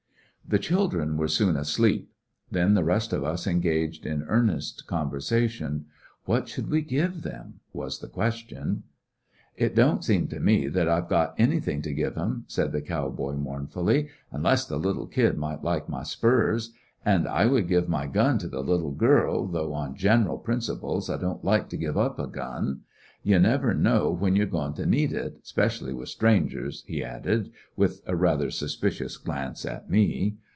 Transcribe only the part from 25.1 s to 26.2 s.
it, specially with